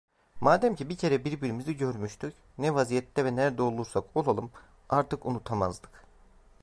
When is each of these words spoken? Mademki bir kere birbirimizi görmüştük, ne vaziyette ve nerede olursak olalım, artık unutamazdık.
Mademki 0.41 0.89
bir 0.89 0.97
kere 0.97 1.25
birbirimizi 1.25 1.77
görmüştük, 1.77 2.33
ne 2.57 2.75
vaziyette 2.75 3.25
ve 3.25 3.35
nerede 3.35 3.61
olursak 3.61 4.03
olalım, 4.17 4.51
artık 4.89 5.25
unutamazdık. 5.25 6.05